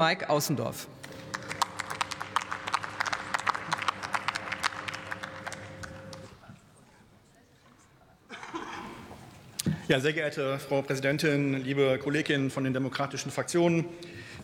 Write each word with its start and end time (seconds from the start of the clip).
Mike 0.00 0.30
Außendorf. 0.30 0.86
Ja, 9.88 9.98
sehr 9.98 10.12
geehrte 10.12 10.60
Frau 10.60 10.82
Präsidentin, 10.82 11.64
liebe 11.64 11.98
Kolleginnen 11.98 12.52
von 12.52 12.62
den 12.62 12.74
demokratischen 12.74 13.32
Fraktionen, 13.32 13.86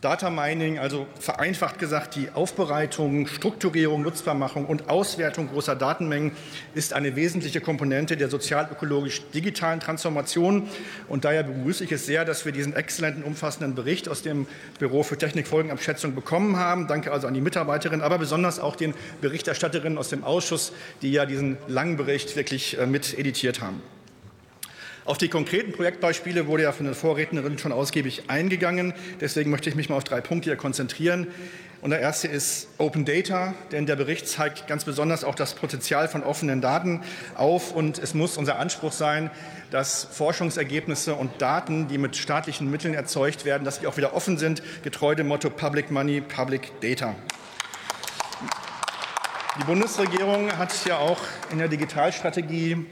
Data 0.00 0.30
Mining, 0.30 0.78
also 0.78 1.08
vereinfacht 1.18 1.80
gesagt 1.80 2.14
die 2.14 2.28
Aufbereitung, 2.32 3.26
Strukturierung, 3.26 4.02
Nutzbarmachung 4.02 4.64
und 4.66 4.88
Auswertung 4.88 5.48
großer 5.48 5.74
Datenmengen, 5.74 6.30
ist 6.76 6.92
eine 6.92 7.16
wesentliche 7.16 7.60
Komponente 7.60 8.16
der 8.16 8.28
sozial-ökologisch-digitalen 8.28 9.80
Transformation. 9.80 10.68
Und 11.08 11.24
daher 11.24 11.42
begrüße 11.42 11.82
ich 11.82 11.90
es 11.90 12.06
sehr, 12.06 12.24
dass 12.24 12.44
wir 12.44 12.52
diesen 12.52 12.76
exzellenten, 12.76 13.24
umfassenden 13.24 13.74
Bericht 13.74 14.08
aus 14.08 14.22
dem 14.22 14.46
Büro 14.78 15.02
für 15.02 15.18
Technikfolgenabschätzung 15.18 16.14
bekommen 16.14 16.58
haben. 16.58 16.86
Danke 16.86 17.10
also 17.10 17.26
an 17.26 17.34
die 17.34 17.40
Mitarbeiterin, 17.40 18.00
aber 18.00 18.18
besonders 18.18 18.60
auch 18.60 18.76
den 18.76 18.94
Berichterstatterinnen 19.20 19.98
aus 19.98 20.10
dem 20.10 20.22
Ausschuss, 20.22 20.72
die 21.02 21.10
ja 21.10 21.26
diesen 21.26 21.56
langen 21.66 21.96
Bericht 21.96 22.36
wirklich 22.36 22.78
äh, 22.78 22.86
mit 22.86 23.18
editiert 23.18 23.60
haben. 23.60 23.82
Auf 25.08 25.16
die 25.16 25.28
konkreten 25.28 25.72
Projektbeispiele 25.72 26.48
wurde 26.48 26.64
ja 26.64 26.72
von 26.72 26.84
den 26.84 26.94
Vorrednerinnen 26.94 27.56
schon 27.56 27.72
ausgiebig 27.72 28.24
eingegangen. 28.28 28.92
Deswegen 29.22 29.48
möchte 29.48 29.70
ich 29.70 29.74
mich 29.74 29.88
mal 29.88 29.96
auf 29.96 30.04
drei 30.04 30.20
Punkte 30.20 30.50
hier 30.50 30.56
konzentrieren. 30.58 31.28
Und 31.80 31.88
der 31.92 32.00
erste 32.00 32.28
ist 32.28 32.68
Open 32.76 33.06
Data, 33.06 33.54
denn 33.72 33.86
der 33.86 33.96
Bericht 33.96 34.28
zeigt 34.28 34.66
ganz 34.66 34.84
besonders 34.84 35.24
auch 35.24 35.34
das 35.34 35.54
Potenzial 35.54 36.08
von 36.08 36.22
offenen 36.22 36.60
Daten 36.60 37.00
auf. 37.36 37.72
Und 37.72 37.98
es 37.98 38.12
muss 38.12 38.36
unser 38.36 38.58
Anspruch 38.58 38.92
sein, 38.92 39.30
dass 39.70 40.04
Forschungsergebnisse 40.04 41.14
und 41.14 41.40
Daten, 41.40 41.88
die 41.88 41.96
mit 41.96 42.14
staatlichen 42.14 42.70
Mitteln 42.70 42.92
erzeugt 42.92 43.46
werden, 43.46 43.64
dass 43.64 43.80
die 43.80 43.86
auch 43.86 43.96
wieder 43.96 44.14
offen 44.14 44.36
sind, 44.36 44.62
getreu 44.82 45.14
dem 45.14 45.28
Motto 45.28 45.48
Public 45.48 45.90
Money, 45.90 46.20
Public 46.20 46.70
Data. 46.82 47.14
Die 49.58 49.64
Bundesregierung 49.64 50.56
hat 50.58 50.84
ja 50.84 50.98
auch 50.98 51.18
in 51.50 51.58
der 51.58 51.68
Digitalstrategie 51.68 52.84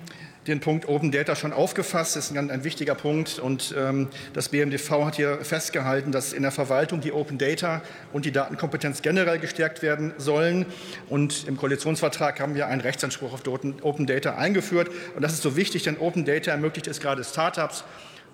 den 0.49 0.61
Punkt 0.61 0.89
Open 0.89 1.11
Data 1.11 1.35
schon 1.35 1.53
aufgefasst. 1.53 2.17
Das 2.17 2.31
ist 2.31 2.37
ein, 2.37 2.51
ein 2.51 2.65
wichtiger 2.65 2.95
Punkt. 2.95 3.39
Und 3.39 3.75
ähm, 3.77 4.09
das 4.33 4.49
BMDV 4.49 4.91
hat 5.05 5.17
hier 5.17 5.39
festgehalten, 5.43 6.13
dass 6.13 6.33
in 6.33 6.43
der 6.43 6.53
Verwaltung 6.53 7.01
die 7.01 7.13
Open 7.13 7.39
Data 7.39 7.83
und 8.13 8.25
die 8.25 8.33
Datenkompetenz 8.33 9.03
generell 9.03 9.39
gestärkt 9.39 9.83
werden 9.83 10.15
sollen. 10.19 10.67
Und 11.09 11.47
im 11.49 11.57
Koalitionsvertrag 11.57 12.41
haben 12.41 12.55
wir 12.55 12.69
einen 12.69 12.81
Rechtsanspruch 12.81 13.33
auf 13.33 13.43
Open 13.47 14.07
Data 14.07 14.37
eingeführt. 14.37 14.91
Und 15.15 15.23
das 15.23 15.33
ist 15.33 15.43
so 15.43 15.57
wichtig, 15.57 15.83
denn 15.83 15.99
Open 15.99 16.25
Data 16.25 16.51
ermöglicht 16.51 16.87
es 16.87 17.01
gerade 17.01 17.25
Startups, 17.25 17.85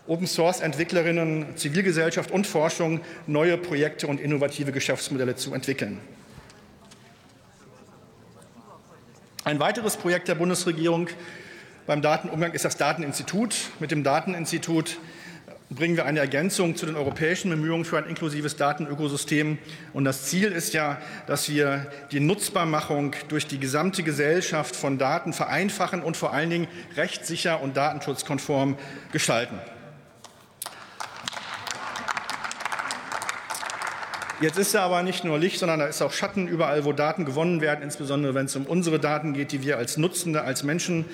Open 0.06 0.26
Source 0.26 0.60
Entwicklerinnen, 0.60 1.56
Zivilgesellschaft 1.56 2.30
und 2.30 2.46
Forschung 2.46 3.00
neue 3.26 3.56
Projekte 3.56 4.08
und 4.08 4.20
innovative 4.20 4.72
Geschäftsmodelle 4.72 5.36
zu 5.36 5.54
entwickeln. 5.54 5.98
Ein 9.44 9.58
weiteres 9.58 9.96
Projekt 9.96 10.28
der 10.28 10.36
Bundesregierung 10.36 11.08
beim 11.86 12.02
Datenumgang 12.02 12.52
ist 12.52 12.64
das 12.64 12.76
Dateninstitut. 12.76 13.54
Mit 13.80 13.90
dem 13.90 14.04
Dateninstitut 14.04 14.98
bringen 15.70 15.96
wir 15.96 16.04
eine 16.04 16.20
Ergänzung 16.20 16.76
zu 16.76 16.86
den 16.86 16.96
europäischen 16.96 17.50
Bemühungen 17.50 17.84
für 17.84 17.98
ein 17.98 18.06
inklusives 18.06 18.56
Datenökosystem. 18.56 19.58
Und 19.92 20.04
das 20.04 20.26
Ziel 20.26 20.52
ist 20.52 20.74
ja, 20.74 20.98
dass 21.26 21.48
wir 21.48 21.90
die 22.12 22.20
Nutzbarmachung 22.20 23.14
durch 23.28 23.46
die 23.46 23.58
gesamte 23.58 24.02
Gesellschaft 24.02 24.76
von 24.76 24.98
Daten 24.98 25.32
vereinfachen 25.32 26.02
und 26.02 26.16
vor 26.16 26.32
allen 26.32 26.50
Dingen 26.50 26.68
rechtssicher 26.96 27.60
und 27.60 27.76
datenschutzkonform 27.76 28.76
gestalten. 29.12 29.58
Jetzt 34.42 34.58
ist 34.58 34.74
da 34.74 34.82
aber 34.82 35.04
nicht 35.04 35.22
nur 35.22 35.38
Licht, 35.38 35.60
sondern 35.60 35.78
da 35.78 35.86
ist 35.86 36.02
auch 36.02 36.10
Schatten 36.10 36.48
überall, 36.48 36.84
wo 36.84 36.92
Daten 36.92 37.24
gewonnen 37.24 37.60
werden, 37.60 37.80
insbesondere 37.80 38.34
wenn 38.34 38.46
es 38.46 38.56
um 38.56 38.66
unsere 38.66 38.98
Daten 38.98 39.34
geht, 39.34 39.52
die 39.52 39.62
wir 39.62 39.78
als 39.78 39.98
Nutzende, 39.98 40.42
als 40.42 40.64
Menschen 40.64 41.04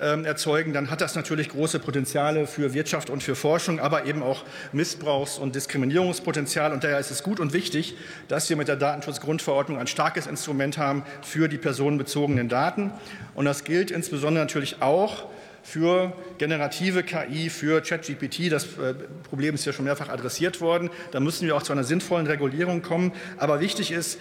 äh, 0.00 0.22
erzeugen. 0.22 0.72
Dann 0.72 0.90
hat 0.90 1.02
das 1.02 1.14
natürlich 1.14 1.50
große 1.50 1.80
Potenziale 1.80 2.46
für 2.46 2.72
Wirtschaft 2.72 3.10
und 3.10 3.22
für 3.22 3.34
Forschung, 3.34 3.78
aber 3.78 4.06
eben 4.06 4.22
auch 4.22 4.42
Missbrauchs- 4.72 5.36
und 5.36 5.54
Diskriminierungspotenzial. 5.54 6.72
Und 6.72 6.82
daher 6.82 6.98
ist 6.98 7.10
es 7.10 7.22
gut 7.22 7.40
und 7.40 7.52
wichtig, 7.52 7.94
dass 8.28 8.48
wir 8.48 8.56
mit 8.56 8.68
der 8.68 8.76
Datenschutzgrundverordnung 8.76 9.78
ein 9.78 9.86
starkes 9.86 10.26
Instrument 10.26 10.78
haben 10.78 11.02
für 11.20 11.48
die 11.48 11.58
personenbezogenen 11.58 12.48
Daten. 12.48 12.90
Und 13.34 13.44
das 13.44 13.64
gilt 13.64 13.90
insbesondere 13.90 14.42
natürlich 14.42 14.80
auch 14.80 15.26
für 15.62 16.12
generative 16.38 17.02
KI, 17.02 17.50
für 17.50 17.80
ChatGPT. 17.80 18.50
Das 18.50 18.64
äh, 18.78 18.94
Problem 19.28 19.54
ist 19.54 19.64
ja 19.64 19.72
schon 19.72 19.84
mehrfach 19.84 20.08
adressiert 20.08 20.60
worden. 20.60 20.90
Da 21.10 21.20
müssen 21.20 21.46
wir 21.46 21.56
auch 21.56 21.62
zu 21.62 21.72
einer 21.72 21.84
sinnvollen 21.84 22.26
Regulierung 22.26 22.82
kommen. 22.82 23.12
Aber 23.36 23.60
wichtig 23.60 23.90
ist, 23.90 24.18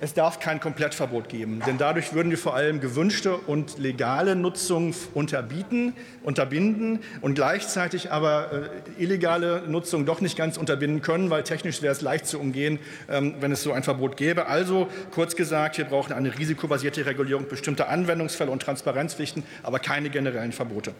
es 0.00 0.14
darf 0.14 0.40
kein 0.40 0.60
Komplettverbot 0.60 1.28
geben, 1.28 1.62
denn 1.66 1.76
dadurch 1.76 2.14
würden 2.14 2.30
wir 2.30 2.38
vor 2.38 2.54
allem 2.54 2.80
gewünschte 2.80 3.36
und 3.36 3.78
legale 3.78 4.34
Nutzung 4.34 4.94
unterbieten, 5.12 5.92
unterbinden 6.22 7.00
und 7.20 7.34
gleichzeitig 7.34 8.10
aber 8.10 8.70
äh, 8.96 9.02
illegale 9.02 9.62
Nutzung 9.68 10.06
doch 10.06 10.22
nicht 10.22 10.38
ganz 10.38 10.56
unterbinden 10.56 11.02
können, 11.02 11.28
weil 11.28 11.42
technisch 11.42 11.82
wäre 11.82 11.92
es 11.92 12.00
leicht 12.00 12.26
zu 12.26 12.40
umgehen, 12.40 12.78
ähm, 13.10 13.34
wenn 13.40 13.52
es 13.52 13.62
so 13.62 13.72
ein 13.72 13.82
Verbot 13.82 14.16
gäbe. 14.16 14.46
Also 14.46 14.88
kurz 15.10 15.36
gesagt, 15.36 15.76
wir 15.76 15.84
brauchen 15.84 16.14
eine 16.14 16.38
risikobasierte 16.38 17.04
Regulierung 17.04 17.46
bestimmter 17.46 17.90
Anwendungsfälle 17.90 18.50
und 18.50 18.62
Transparenzpflichten, 18.62 19.42
aber 19.62 19.80
keine 19.80 20.08
generellen 20.08 20.52
Verbote. 20.52 20.94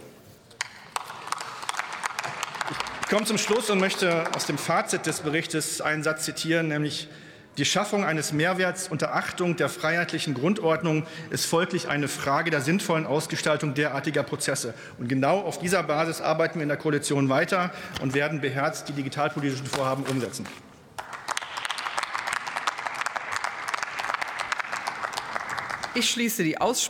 Ich 3.00 3.08
komme 3.08 3.24
zum 3.24 3.38
Schluss 3.38 3.70
und 3.70 3.80
möchte 3.80 4.24
aus 4.36 4.44
dem 4.44 4.58
Fazit 4.58 5.06
des 5.06 5.20
Berichtes 5.20 5.80
einen 5.80 6.02
Satz 6.02 6.26
zitieren, 6.26 6.68
nämlich 6.68 7.08
die 7.58 7.64
Schaffung 7.64 8.04
eines 8.04 8.32
Mehrwerts 8.32 8.88
unter 8.88 9.14
Achtung 9.14 9.56
der 9.56 9.68
freiheitlichen 9.68 10.34
Grundordnung 10.34 11.04
ist 11.30 11.46
folglich 11.46 11.88
eine 11.88 12.06
Frage 12.06 12.50
der 12.50 12.60
sinnvollen 12.60 13.06
Ausgestaltung 13.06 13.74
derartiger 13.74 14.22
Prozesse. 14.22 14.72
Und 14.98 15.08
genau 15.08 15.40
auf 15.40 15.58
dieser 15.58 15.82
Basis 15.82 16.20
arbeiten 16.20 16.56
wir 16.56 16.62
in 16.62 16.68
der 16.68 16.78
Koalition 16.78 17.28
weiter 17.28 17.72
und 18.00 18.14
werden 18.14 18.40
beherzt 18.40 18.88
die 18.88 18.92
digitalpolitischen 18.92 19.66
Vorhaben 19.66 20.04
umsetzen. 20.04 20.46
Ich 25.94 26.08
schließe 26.08 26.44
die 26.44 26.56
Aussprache. 26.60 26.78